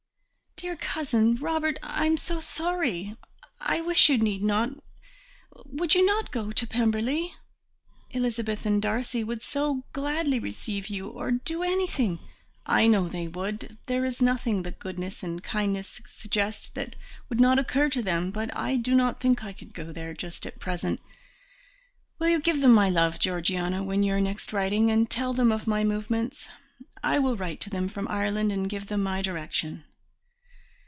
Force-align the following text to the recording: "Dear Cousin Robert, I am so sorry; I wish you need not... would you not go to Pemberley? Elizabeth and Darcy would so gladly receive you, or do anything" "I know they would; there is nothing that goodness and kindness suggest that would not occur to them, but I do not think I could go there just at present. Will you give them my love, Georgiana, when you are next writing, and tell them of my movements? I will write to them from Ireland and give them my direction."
"Dear 0.57 0.75
Cousin 0.75 1.37
Robert, 1.37 1.79
I 1.81 2.05
am 2.05 2.17
so 2.17 2.39
sorry; 2.39 3.17
I 3.59 3.81
wish 3.81 4.09
you 4.09 4.19
need 4.19 4.43
not... 4.43 4.69
would 5.65 5.95
you 5.95 6.05
not 6.05 6.29
go 6.29 6.51
to 6.51 6.67
Pemberley? 6.67 7.33
Elizabeth 8.11 8.63
and 8.67 8.79
Darcy 8.79 9.23
would 9.23 9.41
so 9.41 9.85
gladly 9.91 10.37
receive 10.37 10.85
you, 10.87 11.07
or 11.09 11.31
do 11.31 11.63
anything" 11.63 12.19
"I 12.79 12.85
know 12.85 13.07
they 13.09 13.27
would; 13.27 13.79
there 13.87 14.05
is 14.05 14.21
nothing 14.21 14.61
that 14.61 14.77
goodness 14.77 15.23
and 15.23 15.41
kindness 15.43 15.99
suggest 16.05 16.75
that 16.75 16.95
would 17.27 17.39
not 17.39 17.57
occur 17.57 17.89
to 17.89 18.03
them, 18.03 18.29
but 18.29 18.55
I 18.55 18.75
do 18.77 18.93
not 18.93 19.19
think 19.19 19.43
I 19.43 19.53
could 19.53 19.73
go 19.73 19.91
there 19.91 20.13
just 20.13 20.45
at 20.45 20.59
present. 20.59 20.99
Will 22.19 22.29
you 22.29 22.39
give 22.39 22.61
them 22.61 22.73
my 22.73 22.87
love, 22.91 23.17
Georgiana, 23.17 23.81
when 23.83 24.03
you 24.03 24.13
are 24.13 24.21
next 24.21 24.53
writing, 24.53 24.91
and 24.91 25.09
tell 25.09 25.33
them 25.33 25.51
of 25.51 25.65
my 25.65 25.83
movements? 25.83 26.47
I 27.03 27.17
will 27.17 27.35
write 27.35 27.61
to 27.61 27.71
them 27.71 27.87
from 27.87 28.07
Ireland 28.09 28.51
and 28.51 28.69
give 28.69 28.85
them 28.89 29.01
my 29.01 29.23
direction." 29.23 29.85